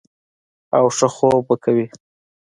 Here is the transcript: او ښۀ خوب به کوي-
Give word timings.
او 0.77 0.85
ښۀ 0.97 1.07
خوب 1.15 1.41
به 1.47 1.55
کوي- 1.63 1.85